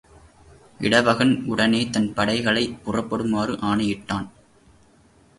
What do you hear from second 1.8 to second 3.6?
தன் படைகளைப் புறப்படுமாறு